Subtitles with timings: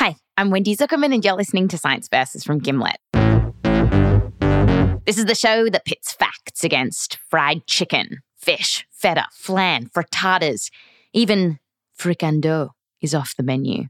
[0.00, 2.96] Hi, I'm Wendy Zukerman, and you're listening to Science Versus from Gimlet.
[5.04, 10.70] This is the show that pits facts against fried chicken, fish, feta, flan, frittatas,
[11.12, 11.58] even
[11.98, 12.70] fricando
[13.02, 13.88] is off the menu.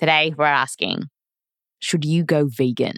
[0.00, 1.04] Today, we're asking
[1.78, 2.96] should you go vegan?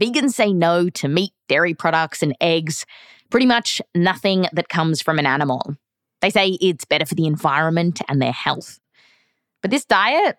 [0.00, 2.86] Vegans say no to meat, dairy products, and eggs,
[3.28, 5.74] pretty much nothing that comes from an animal.
[6.20, 8.78] They say it's better for the environment and their health.
[9.62, 10.36] But this diet,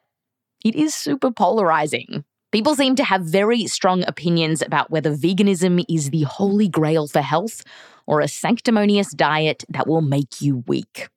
[0.64, 2.24] it is super polarizing.
[2.52, 7.22] People seem to have very strong opinions about whether veganism is the holy grail for
[7.22, 7.64] health
[8.06, 11.08] or a sanctimonious diet that will make you weak.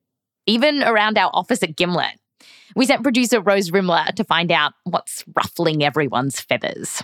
[0.45, 2.19] Even around our office at Gimlet,
[2.75, 7.03] we sent producer Rose Rimler to find out what's ruffling everyone's feathers.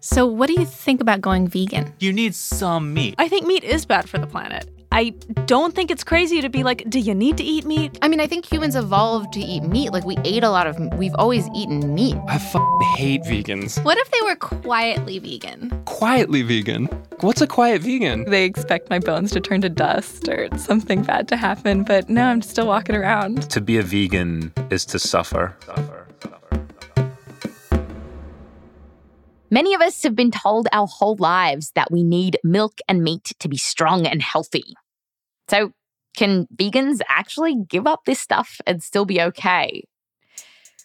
[0.00, 1.94] So, what do you think about going vegan?
[1.98, 3.14] You need some meat.
[3.18, 4.68] I think meat is bad for the planet.
[4.96, 5.12] I
[5.46, 7.98] don't think it's crazy to be like, do you need to eat meat?
[8.00, 9.90] I mean, I think humans evolved to eat meat.
[9.92, 12.14] Like, we ate a lot of, we've always eaten meat.
[12.28, 12.54] I f-
[12.94, 13.84] hate vegans.
[13.84, 15.82] What if they were quietly vegan?
[15.86, 16.84] Quietly vegan?
[17.22, 18.30] What's a quiet vegan?
[18.30, 22.26] They expect my bones to turn to dust or something bad to happen, but no,
[22.26, 23.50] I'm still walking around.
[23.50, 25.56] To be a vegan is to suffer.
[25.66, 26.66] Suffer, suffer.
[26.92, 27.06] suffer.
[29.50, 33.32] Many of us have been told our whole lives that we need milk and meat
[33.40, 34.76] to be strong and healthy.
[35.48, 35.72] So,
[36.16, 39.82] can vegans actually give up this stuff and still be okay?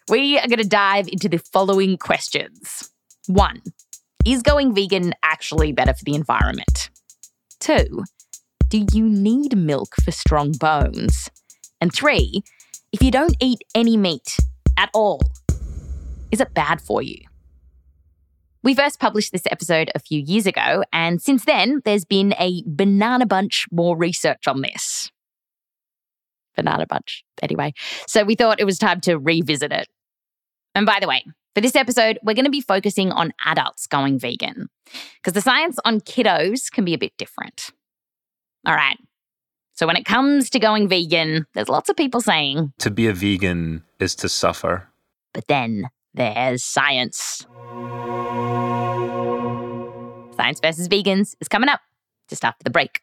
[0.09, 2.89] We are going to dive into the following questions.
[3.27, 3.61] One,
[4.25, 6.89] is going vegan actually better for the environment?
[7.59, 8.03] Two,
[8.69, 11.29] do you need milk for strong bones?
[11.79, 12.41] And three,
[12.91, 14.37] if you don't eat any meat
[14.77, 15.21] at all,
[16.31, 17.28] is it bad for you?
[18.61, 22.61] We first published this episode a few years ago, and since then, there's been a
[22.65, 25.09] banana bunch more research on this.
[26.57, 27.73] Banana bunch, anyway.
[28.05, 29.87] So we thought it was time to revisit it.
[30.75, 31.23] And by the way,
[31.55, 34.67] for this episode, we're going to be focusing on adults going vegan,
[35.15, 37.71] because the science on kiddos can be a bit different.
[38.65, 38.97] All right.
[39.73, 43.13] So when it comes to going vegan, there's lots of people saying To be a
[43.13, 44.89] vegan is to suffer.
[45.33, 47.45] but then there's science.
[50.39, 51.81] Science versus Vegans is coming up
[52.29, 53.01] just after the break.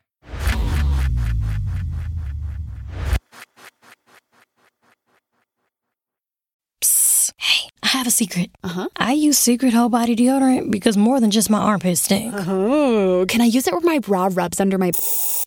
[7.38, 8.50] Hey, I have a secret.
[8.64, 8.88] Uh huh.
[8.96, 12.32] I use Secret Whole Body Deodorant because more than just my armpits stink.
[12.34, 14.92] Oh, can I use it where my bra rubs under my.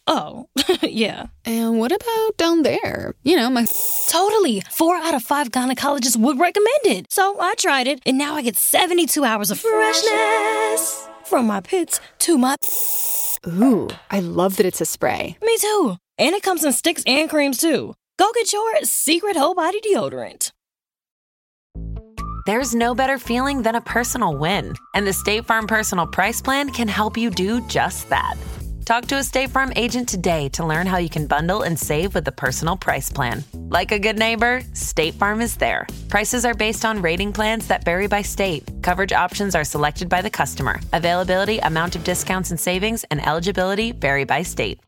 [0.06, 0.48] Oh,
[0.84, 1.28] yeah.
[1.46, 3.16] And what about down there?
[3.24, 3.66] You know, my.
[4.08, 4.62] Totally.
[4.70, 7.12] Four out of five gynecologists would recommend it.
[7.12, 12.02] So I tried it, and now I get 72 hours of freshness from my pits
[12.20, 12.56] to my.
[13.48, 15.38] Ooh, I love that it's a spray.
[15.42, 15.96] Me too.
[16.18, 17.94] And it comes in sticks and creams too.
[18.18, 20.52] Go get your Secret Whole Body Deodorant.
[22.46, 26.72] There's no better feeling than a personal win, and the State Farm Personal Price Plan
[26.72, 28.36] can help you do just that.
[28.90, 32.16] Talk to a State Farm agent today to learn how you can bundle and save
[32.16, 33.44] with the Personal Price Plan.
[33.54, 35.86] Like a good neighbor, State Farm is there.
[36.08, 38.68] Prices are based on rating plans that vary by state.
[38.82, 40.80] Coverage options are selected by the customer.
[40.92, 44.80] Availability, amount of discounts and savings, and eligibility vary by state.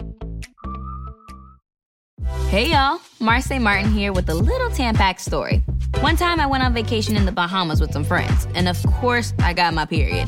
[2.47, 5.61] Hey y'all, Marcy Martin here with a little Tampax story.
[5.99, 9.35] One time I went on vacation in the Bahamas with some friends, and of course,
[9.37, 10.27] I got my period.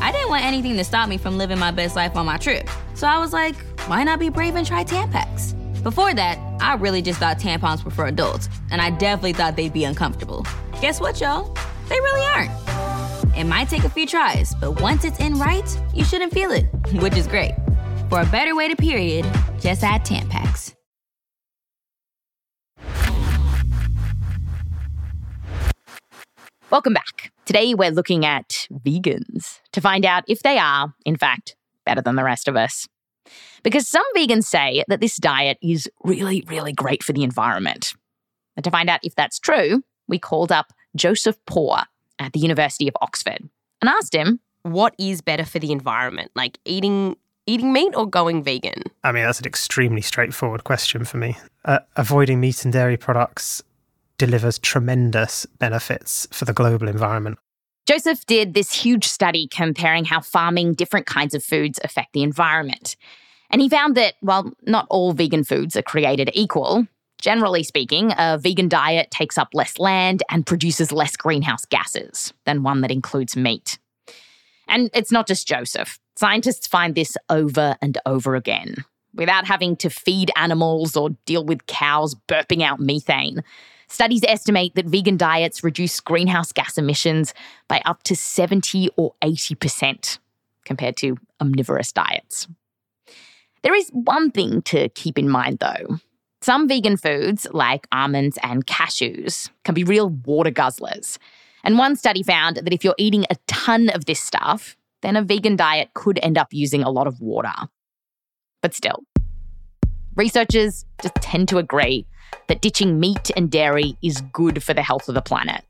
[0.00, 2.68] I didn't want anything to stop me from living my best life on my trip,
[2.94, 3.56] so I was like,
[3.86, 5.54] why not be brave and try Tampax?
[5.82, 9.72] Before that, I really just thought tampons were for adults, and I definitely thought they'd
[9.72, 10.46] be uncomfortable.
[10.80, 11.54] Guess what, y'all?
[11.88, 13.36] They really aren't.
[13.36, 16.64] It might take a few tries, but once it's in right, you shouldn't feel it,
[16.94, 17.54] which is great.
[18.08, 19.26] For a better way to period,
[19.60, 20.74] just add Tampax.
[26.70, 27.23] Welcome back.
[27.46, 32.16] Today, we're looking at vegans to find out if they are, in fact, better than
[32.16, 32.88] the rest of us.
[33.62, 37.92] Because some vegans say that this diet is really, really great for the environment.
[38.56, 41.82] And to find out if that's true, we called up Joseph Poore
[42.18, 43.40] at the University of Oxford
[43.80, 47.16] and asked him what is better for the environment, like eating
[47.46, 48.84] eating meat or going vegan?
[49.02, 51.36] I mean, that's an extremely straightforward question for me.
[51.66, 53.62] Uh, avoiding meat and dairy products
[54.18, 57.38] delivers tremendous benefits for the global environment.
[57.86, 62.96] Joseph did this huge study comparing how farming different kinds of foods affect the environment.
[63.50, 66.86] And he found that while not all vegan foods are created equal,
[67.20, 72.62] generally speaking, a vegan diet takes up less land and produces less greenhouse gases than
[72.62, 73.78] one that includes meat.
[74.66, 75.98] And it's not just Joseph.
[76.16, 78.76] Scientists find this over and over again.
[79.14, 83.42] without having to feed animals or deal with cows burping out methane.
[83.88, 87.34] Studies estimate that vegan diets reduce greenhouse gas emissions
[87.68, 90.18] by up to 70 or 80%
[90.64, 92.48] compared to omnivorous diets.
[93.62, 95.98] There is one thing to keep in mind though.
[96.42, 101.16] Some vegan foods, like almonds and cashews, can be real water guzzlers.
[101.62, 105.22] And one study found that if you're eating a ton of this stuff, then a
[105.22, 107.54] vegan diet could end up using a lot of water.
[108.60, 109.04] But still,
[110.16, 112.06] researchers just tend to agree
[112.48, 115.64] that ditching meat and dairy is good for the health of the planet.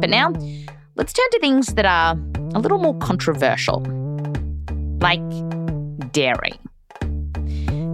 [0.00, 0.32] But now,
[0.94, 2.16] let's turn to things that are
[2.54, 3.80] a little more controversial,
[5.00, 5.22] like
[6.12, 6.52] dairy.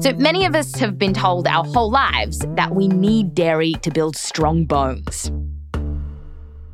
[0.00, 3.90] So many of us have been told our whole lives that we need dairy to
[3.90, 5.30] build strong bones.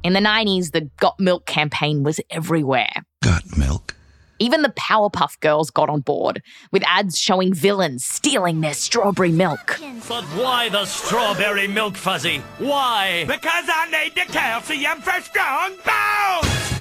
[0.03, 2.93] In the 90s, the Got Milk campaign was everywhere.
[3.23, 3.97] Got milk?
[4.38, 9.81] Even the Powerpuff Girls got on board, with ads showing villains stealing their strawberry milk.
[10.08, 12.38] But why the strawberry milk fuzzy?
[12.58, 13.25] Why?
[13.26, 16.81] Because I need the calcium for strong bones!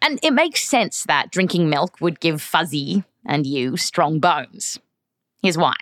[0.00, 4.78] And it makes sense that drinking milk would give Fuzzy and you strong bones.
[5.42, 5.74] Here's why.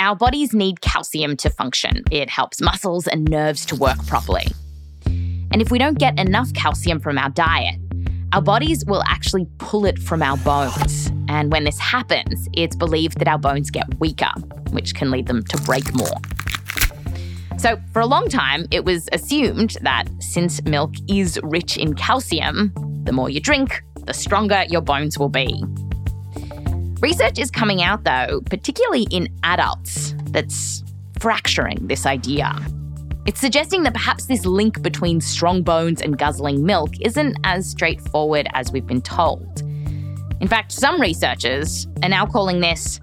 [0.00, 2.04] Our bodies need calcium to function.
[2.10, 4.46] It helps muscles and nerves to work properly.
[5.50, 7.76] And if we don't get enough calcium from our diet,
[8.32, 11.10] our bodies will actually pull it from our bones.
[11.28, 14.30] And when this happens, it's believed that our bones get weaker,
[14.70, 16.20] which can lead them to break more.
[17.58, 22.72] So, for a long time, it was assumed that since milk is rich in calcium,
[23.04, 25.64] the more you drink, the stronger your bones will be.
[27.00, 30.84] Research is coming out, though, particularly in adults, that's
[31.18, 32.54] fracturing this idea.
[33.28, 38.48] It's suggesting that perhaps this link between strong bones and guzzling milk isn't as straightforward
[38.54, 39.60] as we've been told.
[40.40, 43.00] In fact, some researchers are now calling this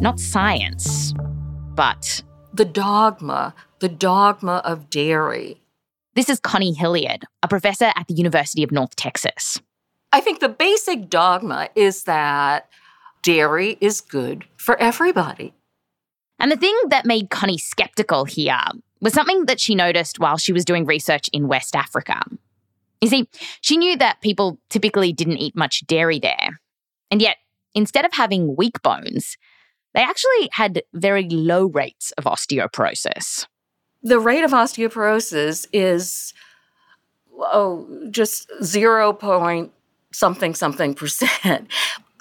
[0.00, 1.14] not science,
[1.76, 5.62] but the dogma, the dogma of dairy.
[6.16, 9.60] This is Connie Hilliard, a professor at the University of North Texas.
[10.12, 12.68] I think the basic dogma is that
[13.22, 15.54] dairy is good for everybody.
[16.40, 18.58] And the thing that made Connie skeptical here
[19.00, 22.20] was something that she noticed while she was doing research in West Africa.
[23.00, 23.28] You see,
[23.60, 26.60] she knew that people typically didn't eat much dairy there.
[27.10, 27.36] And yet,
[27.74, 29.36] instead of having weak bones,
[29.94, 33.46] they actually had very low rates of osteoporosis.
[34.02, 36.34] The rate of osteoporosis is,
[37.38, 39.72] oh, just 0 point
[40.12, 41.68] something something percent.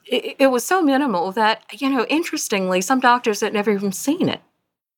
[0.09, 4.29] It, it was so minimal that, you know, interestingly, some doctors had never even seen
[4.29, 4.39] it.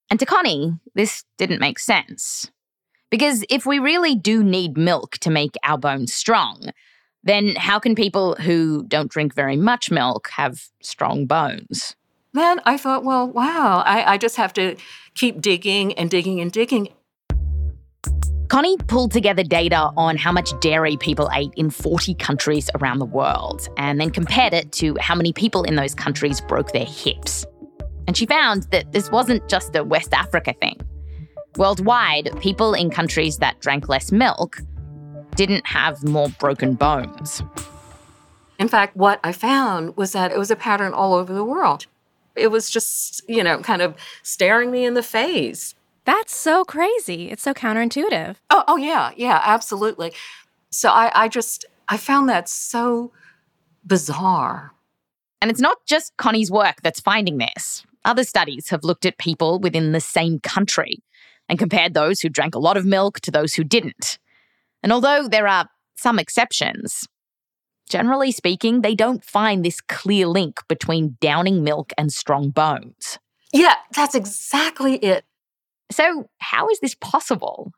[0.09, 2.49] And to Connie, this didn't make sense.
[3.09, 6.71] Because if we really do need milk to make our bones strong,
[7.23, 11.95] then how can people who don't drink very much milk have strong bones?
[12.33, 14.75] Then I thought, well, wow, I, I just have to
[15.15, 16.89] keep digging and digging and digging.
[18.49, 23.05] Connie pulled together data on how much dairy people ate in 40 countries around the
[23.05, 27.45] world and then compared it to how many people in those countries broke their hips.
[28.09, 30.81] And she found that this wasn't just a West Africa thing.
[31.57, 34.61] Worldwide, people in countries that drank less milk
[35.35, 37.43] didn't have more broken bones.
[38.57, 41.85] In fact, what I found was that it was a pattern all over the world.
[42.35, 45.75] It was just, you know, kind of staring me in the face.
[46.05, 47.29] That's so crazy.
[47.29, 48.37] It's so counterintuitive.
[48.49, 50.13] Oh, oh yeah, yeah, absolutely.
[50.71, 53.11] So I, I just I found that so
[53.85, 54.71] bizarre.
[55.43, 57.85] And it's not just Connie's work that's finding this.
[58.09, 61.03] Other studies have looked at people within the same country
[61.47, 64.17] and compared those who drank a lot of milk to those who didn't.
[64.81, 67.07] And although there are some exceptions,
[67.87, 73.19] generally speaking, they don't find this clear link between downing milk and strong bones.
[73.53, 75.23] Yeah, that's exactly it.
[75.91, 77.73] So, how is this possible?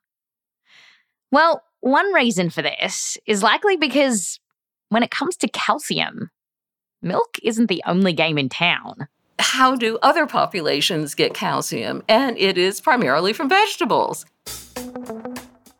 [1.29, 4.39] Well, one reason for this is likely because
[4.87, 6.29] when it comes to calcium,
[7.01, 9.09] milk isn't the only game in town
[9.41, 12.03] how do other populations get calcium?
[12.07, 14.25] And it is primarily from vegetables.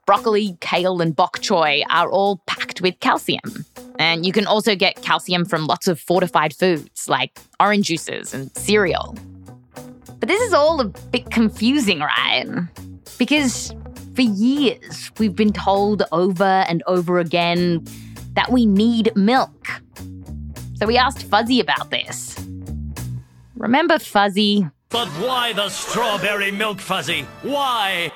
[0.05, 3.65] Broccoli, kale, and bok choy are all packed with calcium.
[3.99, 8.51] And you can also get calcium from lots of fortified foods like orange juices and
[8.57, 9.15] cereal.
[10.19, 12.45] But this is all a bit confusing, right?
[13.17, 13.73] Because
[14.15, 17.85] for years, we've been told over and over again
[18.33, 19.67] that we need milk.
[20.75, 22.35] So we asked Fuzzy about this.
[23.61, 24.67] Remember Fuzzy?
[24.89, 27.27] But why the strawberry milk fuzzy?
[27.43, 28.11] Why?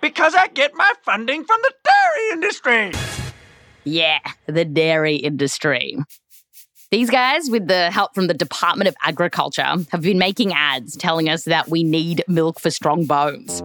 [0.00, 2.92] Because I get my funding from the dairy industry.
[3.84, 5.98] Yeah, the dairy industry.
[6.90, 11.28] These guys, with the help from the Department of Agriculture, have been making ads telling
[11.28, 13.62] us that we need milk for strong bones.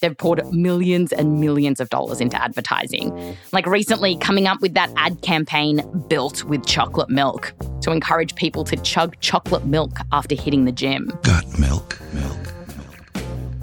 [0.00, 3.36] They've poured millions and millions of dollars into advertising.
[3.52, 7.52] Like recently, coming up with that ad campaign built with chocolate milk
[7.82, 11.10] to encourage people to chug chocolate milk after hitting the gym.
[11.22, 12.38] Got milk, milk.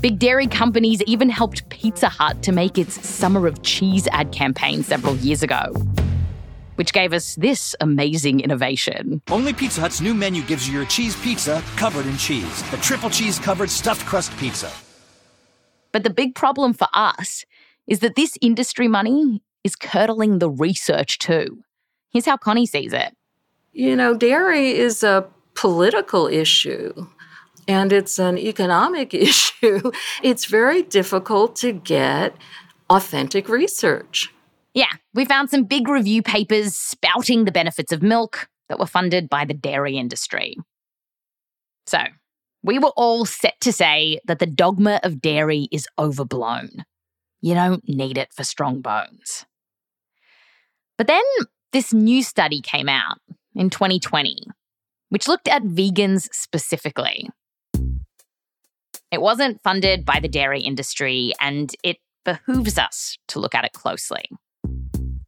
[0.02, 4.84] Big dairy companies even helped Pizza Hut to make its Summer of Cheese ad campaign
[4.84, 5.74] several years ago,
[6.76, 9.22] which gave us this amazing innovation.
[9.32, 12.70] Only Pizza Hut's new menu gives you your cheese pizza covered in cheese.
[12.72, 14.70] The triple cheese covered stuffed crust pizza.
[15.96, 17.46] But the big problem for us
[17.88, 21.64] is that this industry money is curdling the research too.
[22.12, 23.16] Here's how Connie sees it.
[23.72, 27.08] You know, dairy is a political issue
[27.66, 29.90] and it's an economic issue.
[30.22, 32.36] It's very difficult to get
[32.90, 34.34] authentic research.
[34.74, 39.30] Yeah, we found some big review papers spouting the benefits of milk that were funded
[39.30, 40.58] by the dairy industry.
[41.88, 42.00] So,
[42.66, 46.84] we were all set to say that the dogma of dairy is overblown.
[47.40, 49.46] You don't need it for strong bones.
[50.98, 51.22] But then
[51.74, 53.20] this new study came out
[53.54, 54.38] in 2020,
[55.10, 57.30] which looked at vegans specifically.
[59.12, 63.74] It wasn't funded by the dairy industry, and it behooves us to look at it
[63.74, 64.26] closely.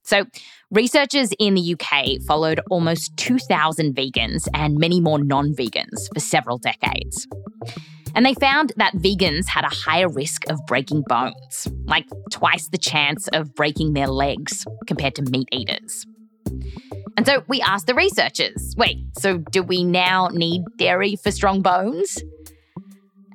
[0.07, 0.25] So,
[0.71, 6.57] researchers in the UK followed almost 2,000 vegans and many more non vegans for several
[6.57, 7.27] decades.
[8.15, 12.77] And they found that vegans had a higher risk of breaking bones, like twice the
[12.77, 16.05] chance of breaking their legs compared to meat eaters.
[17.17, 21.61] And so we asked the researchers wait, so do we now need dairy for strong
[21.61, 22.23] bones?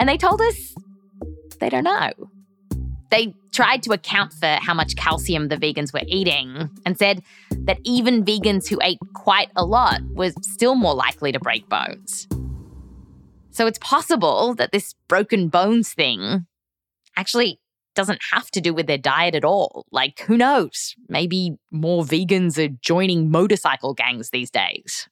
[0.00, 0.74] And they told us
[1.60, 2.31] they don't know.
[3.12, 7.78] They tried to account for how much calcium the vegans were eating and said that
[7.84, 12.26] even vegans who ate quite a lot were still more likely to break bones.
[13.50, 16.46] So it's possible that this broken bones thing
[17.14, 17.60] actually
[17.94, 19.84] doesn't have to do with their diet at all.
[19.92, 20.94] Like, who knows?
[21.10, 25.06] Maybe more vegans are joining motorcycle gangs these days.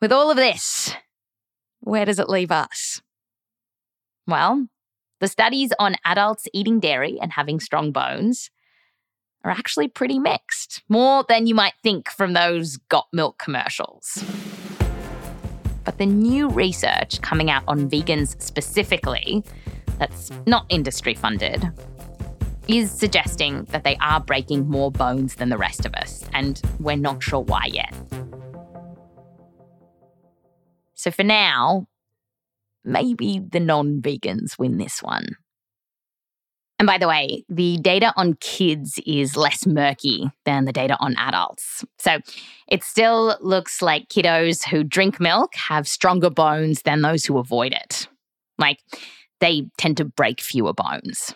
[0.00, 0.94] With all of this,
[1.80, 3.02] where does it leave us?
[4.28, 4.68] Well,
[5.24, 8.50] the studies on adults eating dairy and having strong bones
[9.42, 14.22] are actually pretty mixed, more than you might think from those got milk commercials.
[15.82, 19.42] But the new research coming out on vegans specifically,
[19.98, 21.70] that's not industry funded,
[22.68, 26.96] is suggesting that they are breaking more bones than the rest of us, and we're
[26.96, 27.94] not sure why yet.
[30.92, 31.86] So for now,
[32.84, 35.36] maybe the non vegans win this one.
[36.78, 41.16] And by the way, the data on kids is less murky than the data on
[41.16, 41.84] adults.
[41.98, 42.18] So
[42.68, 47.72] it still looks like kiddos who drink milk have stronger bones than those who avoid
[47.72, 48.08] it.
[48.58, 48.80] Like
[49.40, 51.34] they tend to break fewer bones.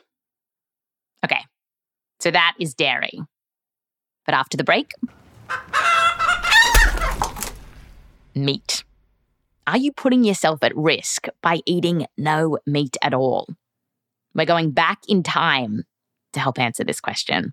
[1.25, 1.45] Okay,
[2.21, 3.21] so that is dairy.
[4.27, 4.93] But after the break,
[8.35, 8.85] meat.
[9.69, 13.47] Are you putting yourself at risk by eating no meat at all?
[14.35, 15.85] We're going back in time
[16.33, 17.53] to help answer this question.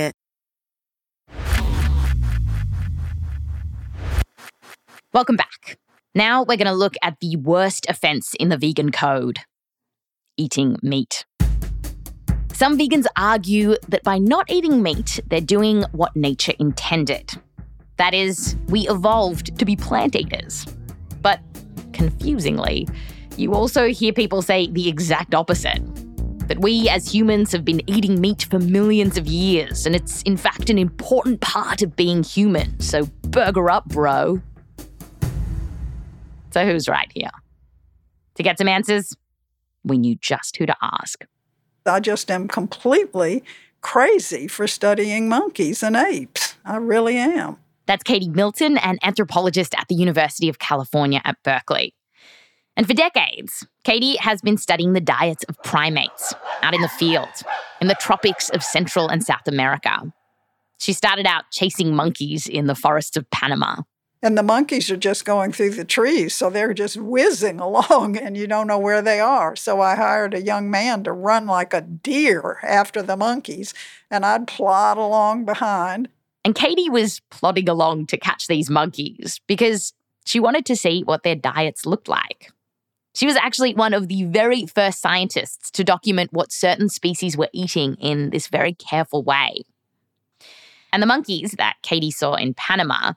[5.13, 5.77] Welcome back.
[6.15, 9.39] Now we're going to look at the worst offense in the vegan code
[10.37, 11.25] eating meat.
[12.53, 17.29] Some vegans argue that by not eating meat, they're doing what nature intended.
[17.97, 20.65] That is, we evolved to be plant eaters.
[21.21, 21.41] But
[21.91, 22.87] confusingly,
[23.35, 25.81] you also hear people say the exact opposite
[26.47, 30.37] that we as humans have been eating meat for millions of years, and it's in
[30.37, 32.79] fact an important part of being human.
[32.79, 34.41] So, burger up, bro.
[36.53, 37.31] So, who's right here?
[38.35, 39.15] To get some answers,
[39.83, 41.25] we knew just who to ask.
[41.85, 43.43] I just am completely
[43.81, 46.55] crazy for studying monkeys and apes.
[46.63, 47.57] I really am.
[47.87, 51.93] That's Katie Milton, an anthropologist at the University of California at Berkeley.
[52.77, 57.27] And for decades, Katie has been studying the diets of primates out in the field,
[57.81, 60.13] in the tropics of Central and South America.
[60.79, 63.81] She started out chasing monkeys in the forests of Panama.
[64.23, 68.37] And the monkeys are just going through the trees, so they're just whizzing along and
[68.37, 69.55] you don't know where they are.
[69.55, 73.73] So I hired a young man to run like a deer after the monkeys,
[74.09, 76.09] and I'd plod along behind.
[76.43, 79.93] And Katie was plodding along to catch these monkeys because
[80.25, 82.51] she wanted to see what their diets looked like.
[83.13, 87.49] She was actually one of the very first scientists to document what certain species were
[87.53, 89.63] eating in this very careful way.
[90.93, 93.13] And the monkeys that Katie saw in Panama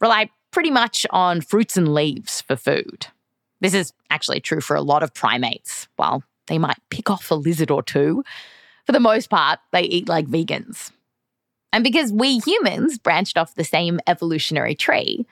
[0.00, 3.08] rely pretty much on fruits and leaves for food.
[3.60, 5.88] This is actually true for a lot of primates.
[5.96, 8.22] While they might pick off a lizard or two,
[8.86, 10.90] for the most part, they eat like vegans.
[11.72, 15.26] And because we humans branched off the same evolutionary tree,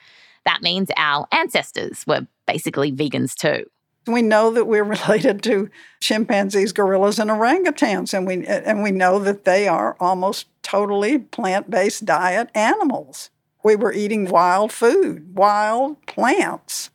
[0.44, 3.68] that means our ancestors were basically vegans too.
[4.06, 5.68] We know that we're related to
[6.00, 12.06] chimpanzees, gorillas, and orangutans, and we and we know that they are almost totally plant-based
[12.06, 13.30] diet animals.
[13.62, 16.90] We were eating wild food, wild plants.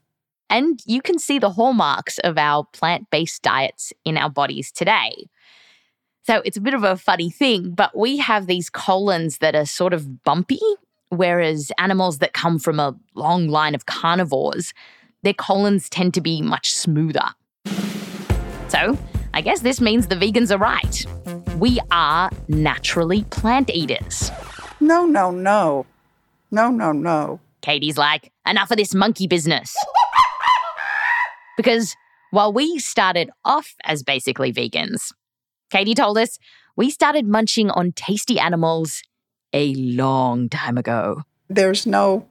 [0.50, 5.28] And you can see the hallmarks of our plant-based diets in our bodies today.
[6.24, 9.66] So it's a bit of a funny thing, but we have these colons that are
[9.66, 10.60] sort of bumpy,
[11.10, 14.74] whereas animals that come from a long line of carnivores
[15.26, 17.28] their colons tend to be much smoother.
[18.70, 18.98] So,
[19.34, 21.04] I guess this means the vegans are right.
[21.58, 24.32] We are naturally plant eaters.
[24.80, 25.88] No, no, no.
[26.56, 27.42] No, no, no.
[27.62, 29.76] Katie's like, enough of this monkey business.
[31.58, 31.98] because
[32.32, 35.12] while we started off as basically vegans,
[35.70, 36.40] Katie told us
[36.78, 39.04] we started munching on tasty animals
[39.52, 41.24] a long time ago.
[41.50, 42.26] There's no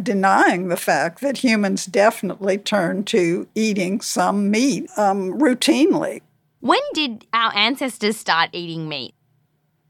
[0.00, 6.22] denying the fact that humans definitely turn to eating some meat um, routinely.
[6.60, 9.14] When did our ancestors start eating meat?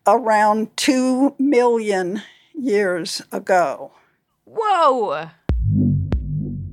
[0.05, 2.22] Around 2 million
[2.55, 3.93] years ago.
[4.45, 5.29] Whoa!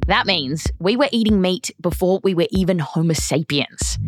[0.08, 4.00] That means we were eating meat before we were even Homo sapiens.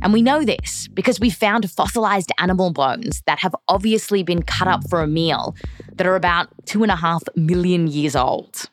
[0.00, 4.68] And we know this because we found fossilized animal bones that have obviously been cut
[4.68, 5.54] up for a meal
[5.96, 8.70] that are about two and a half million years old.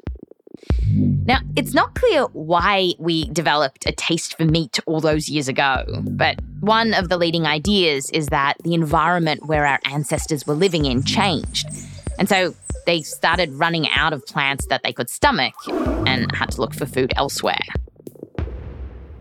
[0.89, 5.84] Now, it's not clear why we developed a taste for meat all those years ago,
[6.12, 10.86] but one of the leading ideas is that the environment where our ancestors were living
[10.86, 11.67] in changed.
[12.17, 16.62] And so they started running out of plants that they could stomach and had to
[16.62, 17.60] look for food elsewhere.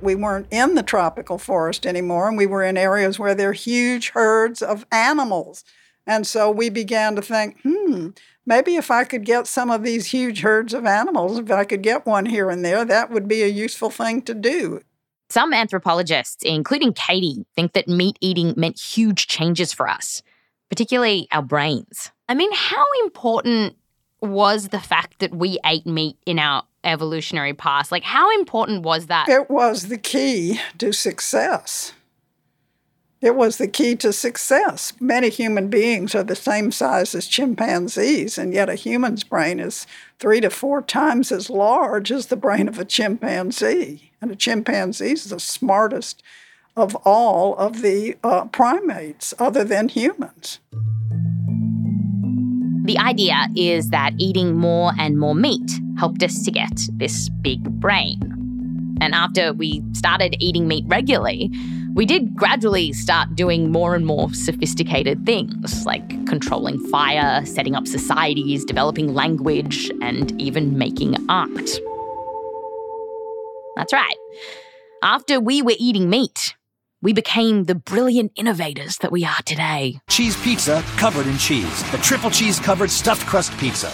[0.00, 3.54] We weren't in the tropical forest anymore, and we were in areas where there are
[3.54, 5.64] huge herds of animals.
[6.06, 8.10] And so we began to think, hmm,
[8.44, 11.82] maybe if I could get some of these huge herds of animals, if I could
[11.82, 14.80] get one here and there, that would be a useful thing to do.
[15.28, 20.22] Some anthropologists, including Katie, think that meat eating meant huge changes for us,
[20.70, 22.12] particularly our brains.
[22.28, 23.76] I mean, how important
[24.20, 27.92] was the fact that we ate meat in our evolutionary past?
[27.92, 29.28] Like, how important was that?
[29.28, 31.92] It was the key to success.
[33.20, 34.92] It was the key to success.
[35.00, 39.86] Many human beings are the same size as chimpanzees, and yet a human's brain is
[40.18, 44.12] three to four times as large as the brain of a chimpanzee.
[44.20, 46.22] And a chimpanzee is the smartest
[46.76, 50.60] of all of the uh, primates, other than humans.
[52.86, 57.64] The idea is that eating more and more meat helped us to get this big
[57.80, 58.20] brain.
[59.00, 61.50] And after we started eating meat regularly,
[61.94, 67.88] we did gradually start doing more and more sophisticated things like controlling fire, setting up
[67.88, 71.80] societies, developing language, and even making art.
[73.74, 74.16] That's right.
[75.02, 76.54] After we were eating meat,
[77.02, 80.00] we became the brilliant innovators that we are today.
[80.08, 81.90] Cheese pizza covered in cheese.
[81.92, 83.92] The triple cheese covered stuffed crust pizza.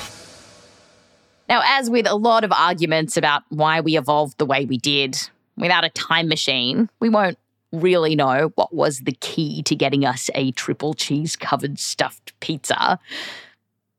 [1.49, 5.17] Now, as with a lot of arguments about why we evolved the way we did,
[5.57, 7.39] without a time machine, we won't
[7.73, 12.99] really know what was the key to getting us a triple cheese covered stuffed pizza.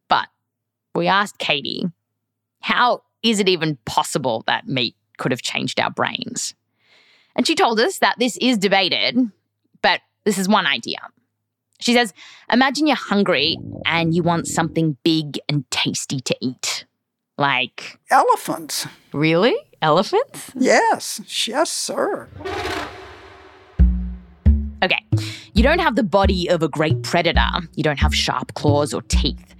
[0.07, 0.27] But
[0.95, 1.85] we asked Katie,
[2.61, 6.53] how is it even possible that meat could have changed our brains?
[7.35, 9.17] And she told us that this is debated,
[9.81, 10.97] but this is one idea.
[11.79, 12.13] She says,
[12.51, 16.85] Imagine you're hungry and you want something big and tasty to eat.
[17.37, 18.87] Like elephants.
[19.11, 19.55] Really?
[19.81, 20.51] Elephants?
[20.55, 22.29] Yes, yes, sir.
[24.83, 25.03] Okay,
[25.53, 29.01] you don't have the body of a great predator, you don't have sharp claws or
[29.03, 29.55] teeth.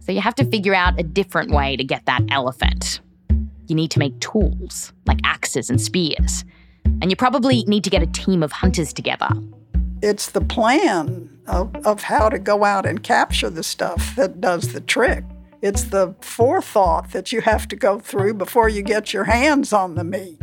[0.00, 3.00] So you have to figure out a different way to get that elephant.
[3.66, 6.44] You need to make tools, like axes and spears.
[7.00, 9.28] And you probably need to get a team of hunters together.
[10.02, 14.72] It's the plan of, of how to go out and capture the stuff that does
[14.72, 15.24] the trick.
[15.60, 19.96] It's the forethought that you have to go through before you get your hands on
[19.96, 20.40] the meat.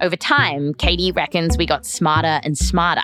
[0.00, 3.02] Over time, Katie reckons we got smarter and smarter,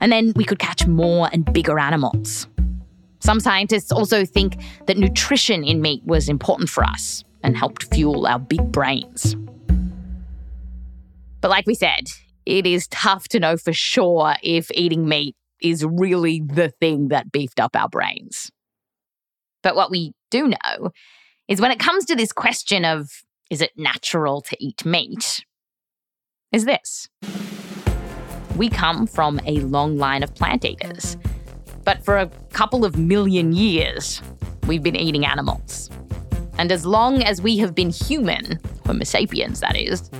[0.00, 2.46] and then we could catch more and bigger animals.
[3.20, 8.26] Some scientists also think that nutrition in meat was important for us and helped fuel
[8.26, 9.36] our big brains.
[11.44, 12.06] But like we said,
[12.46, 17.30] it is tough to know for sure if eating meat is really the thing that
[17.30, 18.50] beefed up our brains.
[19.62, 20.88] But what we do know
[21.46, 23.10] is when it comes to this question of
[23.50, 25.44] is it natural to eat meat,
[26.50, 27.10] is this.
[28.56, 31.18] We come from a long line of plant eaters,
[31.84, 34.22] but for a couple of million years,
[34.66, 35.90] we've been eating animals.
[36.56, 40.10] And as long as we have been human, Homo sapiens, that is,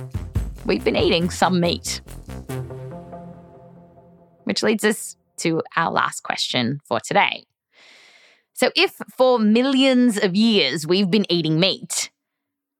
[0.65, 2.01] we've been eating some meat.
[4.43, 7.45] Which leads us to our last question for today.
[8.53, 12.09] So, if for millions of years we've been eating meat,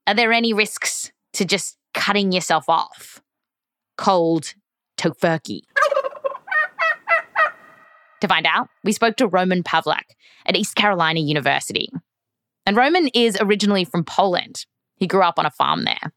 [0.07, 3.21] are there any risks to just cutting yourself off?
[3.97, 4.53] Cold
[4.97, 5.61] tofurkey.
[8.21, 10.03] to find out, we spoke to Roman Pawlak
[10.45, 11.89] at East Carolina University.
[12.65, 14.65] And Roman is originally from Poland.
[14.95, 16.13] He grew up on a farm there.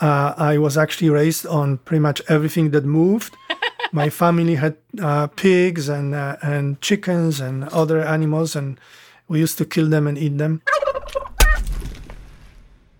[0.00, 3.36] Uh, I was actually raised on pretty much everything that moved.
[3.92, 8.78] My family had uh, pigs and uh, and chickens and other animals, and
[9.28, 10.62] we used to kill them and eat them.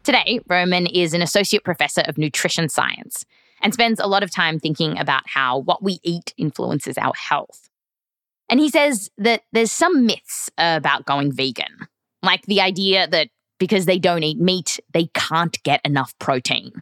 [0.03, 3.27] Today, Roman is an associate professor of nutrition science
[3.61, 7.69] and spends a lot of time thinking about how what we eat influences our health.
[8.49, 11.87] And he says that there's some myths about going vegan,
[12.23, 16.73] like the idea that because they don't eat meat, they can't get enough protein.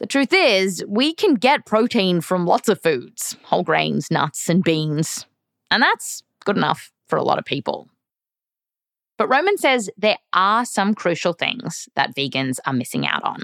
[0.00, 4.64] The truth is, we can get protein from lots of foods whole grains, nuts, and
[4.64, 5.26] beans.
[5.70, 7.88] And that's good enough for a lot of people.
[9.18, 13.42] But Roman says there are some crucial things that vegans are missing out on.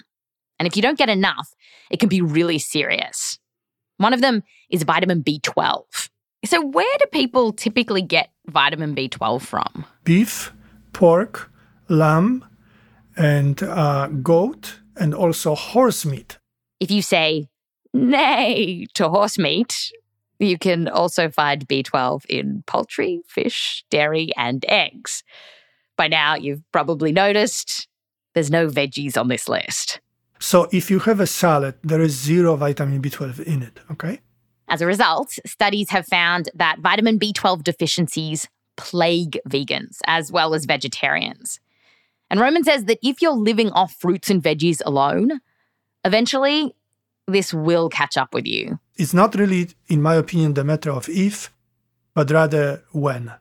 [0.58, 1.54] And if you don't get enough,
[1.90, 3.38] it can be really serious.
[3.98, 6.08] One of them is vitamin B12.
[6.46, 9.84] So, where do people typically get vitamin B12 from?
[10.04, 10.52] Beef,
[10.94, 11.50] pork,
[11.88, 12.44] lamb,
[13.16, 16.38] and uh, goat, and also horse meat.
[16.80, 17.48] If you say
[17.92, 19.92] nay to horse meat,
[20.38, 25.22] you can also find B12 in poultry, fish, dairy, and eggs.
[25.96, 27.88] By now, you've probably noticed
[28.34, 30.00] there's no veggies on this list.
[30.38, 34.20] So if you have a salad, there is zero vitamin B12 in it, okay?
[34.68, 40.66] As a result, studies have found that vitamin B12 deficiencies plague vegans as well as
[40.66, 41.60] vegetarians.
[42.28, 45.40] And Roman says that if you're living off fruits and veggies alone,
[46.06, 46.74] eventually
[47.26, 48.78] this will catch up with you.
[48.94, 51.52] It's not really, in my opinion, the matter of if,
[52.14, 53.32] but rather when.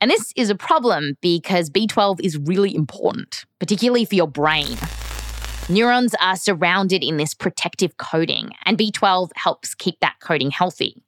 [0.00, 4.76] And this is a problem because B12 is really important, particularly for your brain.
[5.68, 11.02] Neurons are surrounded in this protective coating, and B12 helps keep that coating healthy.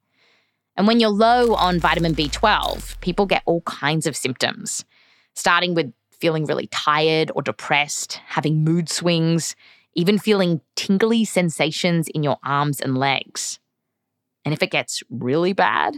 [0.77, 4.85] And when you're low on vitamin B12, people get all kinds of symptoms,
[5.35, 9.55] starting with feeling really tired or depressed, having mood swings,
[9.99, 13.59] even feeling tingly sensations in your arms and legs.
[14.45, 15.95] And if it gets really bad,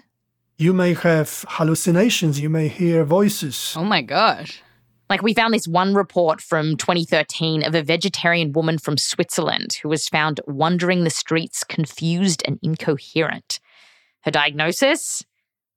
[0.60, 3.74] You may have hallucinations, you may hear voices.
[3.78, 4.62] Oh my gosh.
[5.08, 9.88] Like, we found this one report from 2013 of a vegetarian woman from Switzerland who
[9.88, 13.58] was found wandering the streets confused and incoherent.
[14.24, 15.24] Her diagnosis?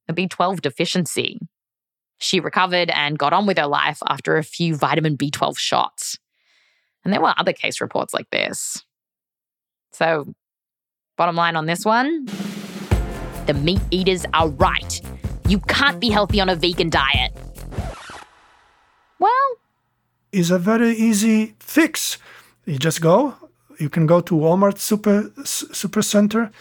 [0.10, 1.40] A B12 deficiency.
[2.20, 6.20] She recovered and got on with her life after a few vitamin B12 shots.
[7.04, 8.84] And there were other case reports like this.
[9.92, 10.34] So,
[11.18, 12.28] bottom line on this one
[13.46, 15.02] the meat eaters are right.
[15.48, 17.34] You can't be healthy on a vegan diet.
[19.20, 19.50] Well,
[20.32, 22.18] is a very easy fix.
[22.66, 23.36] You just go.
[23.80, 26.52] You can go to Walmart super super center,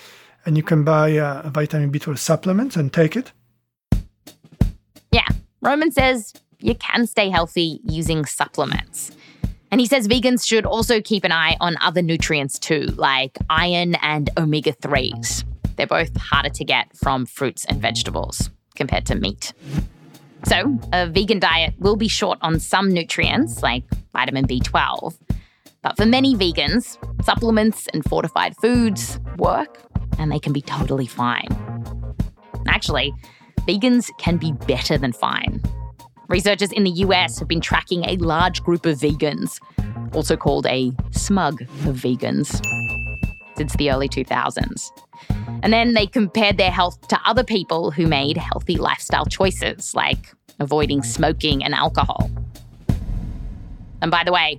[0.45, 3.33] and you can buy a, a vitamin B12 supplement and take it.
[5.13, 5.29] Yeah,
[5.61, 9.13] Roman says you can stay healthy using supplements.
[9.73, 13.95] And he says vegans should also keep an eye on other nutrients too, like iron
[13.97, 15.45] and omega 3s.
[15.77, 19.55] They're both harder to get from fruits and vegetables compared to meat.
[20.45, 25.17] So, a vegan diet will be short on some nutrients like vitamin B12.
[25.81, 29.79] But for many vegans, supplements and fortified foods work
[30.19, 31.49] and they can be totally fine.
[32.69, 33.15] Actually,
[33.67, 35.63] vegans can be better than fine.
[36.33, 39.61] Researchers in the US have been tracking a large group of vegans,
[40.15, 42.49] also called a smug of vegans,
[43.59, 44.89] since the early 2000s.
[45.63, 50.33] And then they compared their health to other people who made healthy lifestyle choices, like
[50.59, 52.31] avoiding smoking and alcohol.
[54.01, 54.59] And by the way,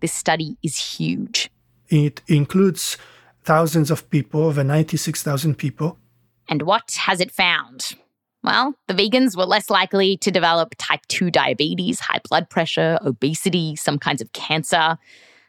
[0.00, 1.48] this study is huge.
[1.88, 2.98] It includes
[3.42, 5.98] thousands of people, over 96,000 people.
[6.46, 7.94] And what has it found?
[8.46, 13.74] Well, the vegans were less likely to develop type 2 diabetes, high blood pressure, obesity,
[13.74, 14.96] some kinds of cancer.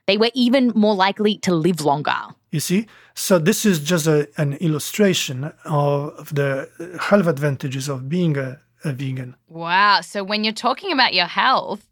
[0.07, 2.17] They were even more likely to live longer.
[2.49, 2.87] You see?
[3.13, 8.59] So, this is just a, an illustration of the uh, health advantages of being a,
[8.83, 9.35] a vegan.
[9.47, 10.01] Wow.
[10.01, 11.87] So, when you're talking about your health,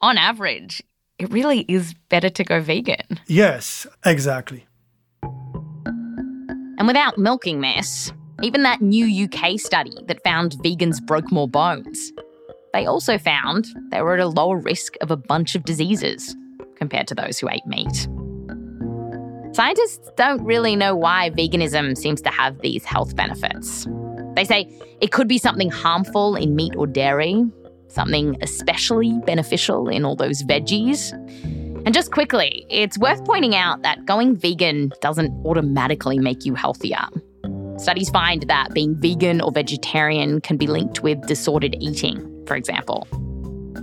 [0.00, 0.82] on average,
[1.18, 3.20] it really is better to go vegan.
[3.26, 4.66] Yes, exactly.
[6.78, 12.12] And without milking this, even that new UK study that found vegans broke more bones,
[12.72, 16.36] they also found they were at a lower risk of a bunch of diseases
[16.76, 18.08] compared to those who ate meat.
[19.54, 23.86] Scientists don't really know why veganism seems to have these health benefits.
[24.34, 24.68] They say
[25.00, 27.42] it could be something harmful in meat or dairy,
[27.88, 31.12] something especially beneficial in all those veggies.
[31.86, 37.08] And just quickly, it's worth pointing out that going vegan doesn't automatically make you healthier.
[37.78, 43.06] Studies find that being vegan or vegetarian can be linked with disordered eating, for example.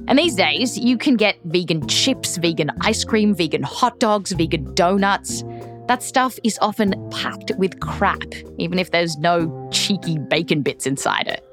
[0.07, 4.73] And these days, you can get vegan chips, vegan ice cream, vegan hot dogs, vegan
[4.73, 5.43] donuts.
[5.87, 8.23] That stuff is often packed with crap,
[8.57, 11.45] even if there's no cheeky bacon bits inside it.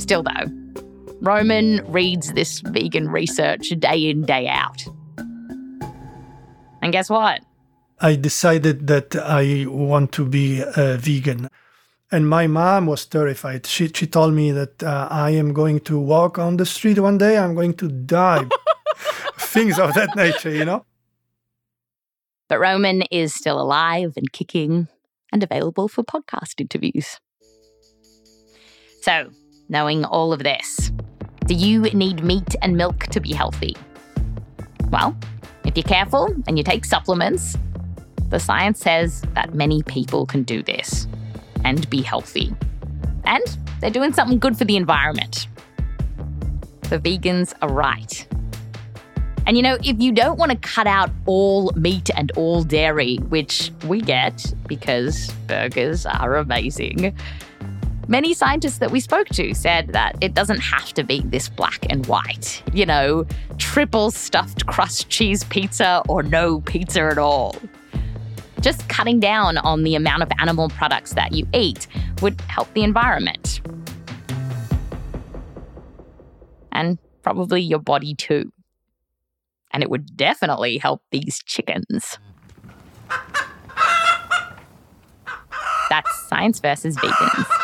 [0.00, 0.46] Still, though,
[1.20, 4.84] Roman reads this vegan research day in, day out.
[6.82, 7.40] And guess what?
[8.00, 11.50] I decided that I want to be a vegan.
[12.10, 13.66] And my mom was terrified.
[13.66, 17.18] She, she told me that uh, I am going to walk on the street one
[17.18, 18.48] day, I'm going to die.
[19.36, 20.86] Things of that nature, you know?
[22.48, 24.88] But Roman is still alive and kicking
[25.30, 27.20] and available for podcast interviews.
[29.02, 29.30] So,
[29.68, 30.90] knowing all of this,
[31.46, 33.76] do you need meat and milk to be healthy?
[34.88, 35.16] Well,
[35.64, 37.56] if you're careful and you take supplements,
[38.30, 41.06] the science says that many people can do this
[41.64, 42.54] and be healthy.
[43.24, 43.42] And
[43.80, 45.48] they're doing something good for the environment.
[46.82, 48.26] The vegans are right.
[49.46, 53.16] And you know, if you don't want to cut out all meat and all dairy,
[53.16, 57.16] which we get because burgers are amazing,
[58.06, 61.86] many scientists that we spoke to said that it doesn't have to be this black
[61.88, 62.62] and white.
[62.72, 63.26] You know,
[63.58, 67.56] triple stuffed crust cheese pizza or no pizza at all.
[68.60, 71.86] Just cutting down on the amount of animal products that you eat
[72.20, 73.60] would help the environment.
[76.72, 78.52] And probably your body too.
[79.72, 82.18] And it would definitely help these chickens.
[85.88, 87.59] That's science versus vegans.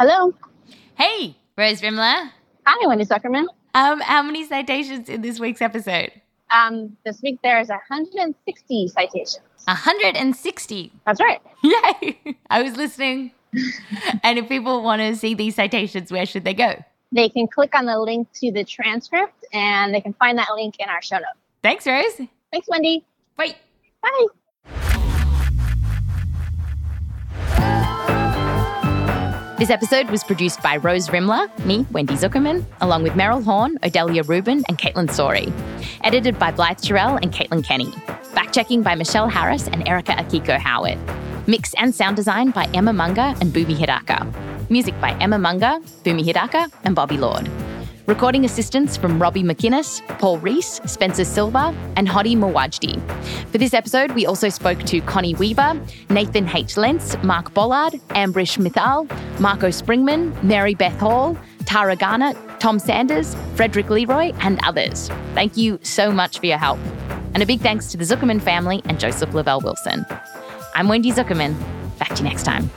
[0.00, 0.32] Hello.
[0.96, 2.30] Hey, Rose Rimler.
[2.66, 3.46] Hi, Wendy Zukerman.
[3.74, 6.12] Um, how many citations in this week's episode?
[6.50, 9.40] Um, this week there is 160 citations.
[9.64, 10.92] 160.
[11.04, 11.40] That's right.
[11.62, 12.36] Yay!
[12.48, 13.32] I was listening.
[14.22, 16.76] and if people want to see these citations, where should they go?
[17.12, 20.76] they can click on the link to the transcript and they can find that link
[20.78, 21.26] in our show notes.
[21.62, 22.20] Thanks, Rose.
[22.52, 23.04] Thanks, Wendy.
[23.36, 23.56] Bye.
[24.02, 24.26] Bye.
[29.58, 34.22] This episode was produced by Rose Rimler, me, Wendy Zukerman, along with Meryl Horn, Odelia
[34.28, 35.52] Rubin, and Kaitlyn Sawrey.
[36.04, 37.90] Edited by Blythe Terrell and Caitlin Kenney.
[38.22, 40.96] Fact checking by Michelle Harris and Erica Akiko Howard.
[41.48, 44.70] Mix and sound design by Emma Munger and Bumi Hidaka.
[44.70, 47.50] Music by Emma Munger, Bumi Hidaka, and Bobby Lord.
[48.08, 52.98] Recording assistance from Robbie MacInnes, Paul Reece, Spencer Silva, and Hady Mawajdeh.
[53.50, 56.78] For this episode, we also spoke to Connie Weaver, Nathan H.
[56.78, 59.06] Lents, Mark Bolland, Ambrish Mithal,
[59.40, 65.08] Marco Springmann, Mary Beth Hall, Tara Garnett, Tom Sanders, Frederick Leroy, and others.
[65.34, 66.78] Thank you so much for your help.
[67.34, 70.06] And a big thanks to the Zukerman family and Joseph Lavelle Wilson.
[70.74, 71.54] I'm Wendy Zukerman.
[71.98, 72.70] Back to you next time.